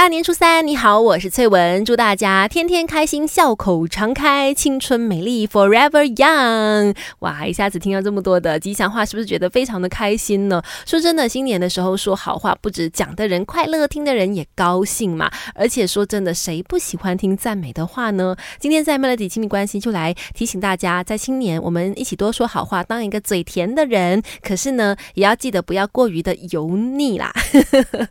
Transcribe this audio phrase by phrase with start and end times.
[0.00, 6.96] 大年初三，你好，我是翠文，祝大家天天开心，笑口常开，青春美丽，forever young。
[7.18, 10.62] 哇，一下子听到这么多的吉祥话，是不是觉得非常的开心呢？
[10.86, 15.30] 说真的，新年的时候说好话，不止讲的人快乐，听的人也高兴嘛。
[15.54, 18.34] 而且说真的，谁不喜欢听赞美的话呢？
[18.58, 24.22] 今天在 Melody 亲密关系就来提醒大家，在新年我们一起多说好话，当一个嘴甜的人。
[24.40, 27.30] 可是呢，也要记得不要过于的油腻啦。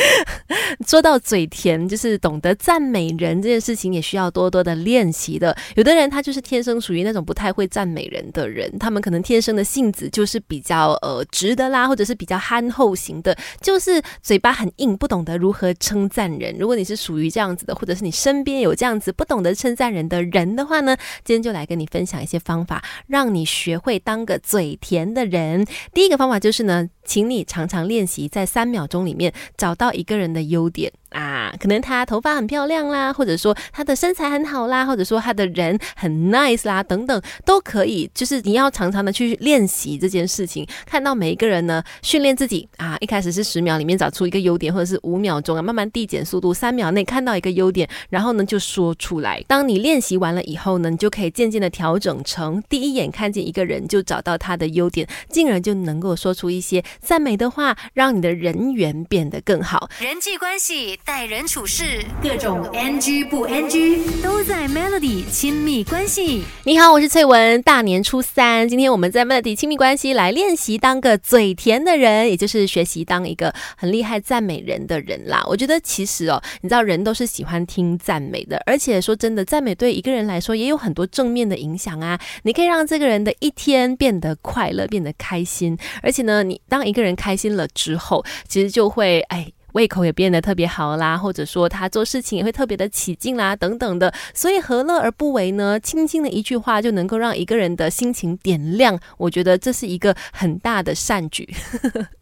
[0.86, 1.69] 说到嘴甜。
[1.88, 5.56] 就是懂得赞美人这件事情，也需要多多的练习的。
[5.74, 16.56] 有的人他就是天生属于那种不太会赞美人的人，他们可能天生的性子就是比较呃直的啦，或者是比较憨厚型的，就是嘴巴很硬，不懂得如何称赞人。
[16.58, 25.66] 如果你是属于这样子的，或者是你身边有这样子不懂得称赞人的人的话呢，今天就来跟你分享一些方法，让你学会当个嘴甜的人。
[25.92, 30.92] 第一个方法就是呢，请你常常练习在三秒钟里面找到一个人的优点。
[31.10, 38.10] 啊，可能他头发很漂亮啦，或者说他的身材很好啦，或者说他的人很 nice 啦，等等都可以。
[38.14, 42.96] 就是你要常常的去练习这件事情，看到每一个人呢，训练自己啊。
[43.00, 49.42] 一开始是十秒里面找出一个优点，或者是五秒钟啊，慢慢递减速度，三秒内看到一个优点，然后呢就说出来。
[49.48, 60.99] 当你练习完了以后呢，你就可以渐渐的调整成第一眼看见一个人就找到他的优点，进而就能够说出一些赞美的话，让你的人缘变得更好，人际关系。
[61.04, 66.44] 待人处事，各种 NG 不 NG 都在 Melody 亲密关系。
[66.64, 67.60] 你好，我是翠文。
[67.62, 75.44] 大年初三，今天我们在 Melody 亲密关系来练习当个嘴甜的人，也就是学习当一个很厉害赞美人的人啦。
[75.46, 82.18] 我觉得其实哦，你知道人都是喜欢听赞美的，而且说真的，赞美对一个人来说也有很多正面的影响啊。
[82.42, 85.76] 你可以让这个人的一天变得快乐，变得开心。
[86.02, 89.50] 而且呢，你当一个人开心了之后，其实就会哎。
[89.72, 94.12] 胃口也变得特别好啦，或者说他做事情也会特别的起劲啦，等等的。
[94.34, 95.78] 所以何乐而不为呢？
[95.80, 101.48] 轻轻的一句话就能够让一个人的心情点亮，我觉得这是一个很大的善举。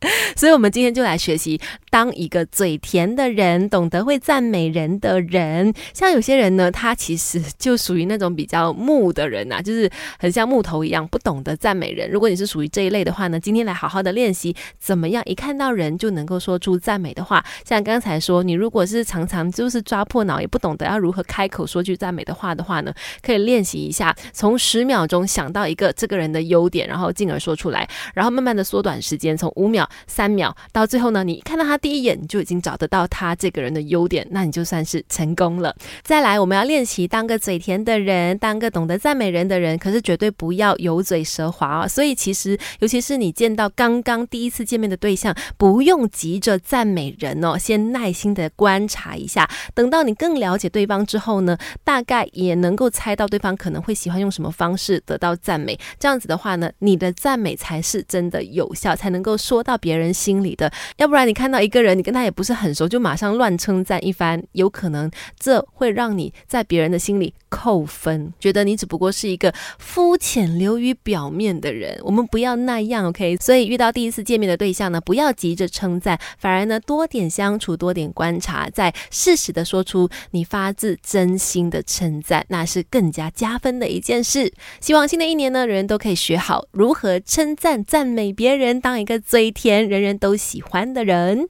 [0.34, 5.72] 所以，我们今天就来学习当一个嘴甜的人，懂得会赞美人的人。
[5.92, 12.10] 像有些人呢，他其实就属于那种比较木的人呐，就是很像木头一样，不懂得赞美人。
[12.10, 17.44] 如果你是属于这一类的话呢，今天来好好的练习怎么样，一看到人就能够说出赞美的话。
[17.66, 29.86] 像刚才说，你如果是常常就是抓破脑，也不懂得要如何开口说句赞美的话的话呢，可以练习一下，从十秒钟想到一个这个人的优点，然后进而说出来，然后慢慢的缩短时间，从五秒。
[30.06, 35.74] 三秒到最后呢，你看到他第一眼，你就已经找得到他这个人的优点，那你就算是成功了。
[36.02, 41.88] 再来，我们要练习当个嘴甜的人，当个懂得赞美人的人，可是绝对不要油嘴舌滑啊。
[41.88, 55.78] 所以其实，尤其是你见到刚刚第一次见面的对象，不用急着赞美人哦，先耐心的观察一下，等到你更了解对方之后呢，大概也能够猜到对方可能会喜欢用什么方式得到赞美。
[55.98, 59.79] 这样子的话呢，你的赞美才是真的有效，才能够说到。
[59.80, 71.98] 别人心里的，要不然你看到一个人，你跟他也不是很熟，就马上乱称赞一番，有可能这会让你在别人的心里扣分，觉得你只不过是一个肤浅流于表面的人。
[72.04, 73.36] 我们不要那样，OK？
[73.38, 84.52] 所以遇到第一次见面的对象呢，不要急着称赞，反而呢多点相处，多点观察，再适时的说出你发自真心的称赞，那是更加加分的一件事。
[84.80, 91.48] 希望新的一年呢，人人都可以学好如何称赞、赞美别人，当一个嘴人人都喜欢的人。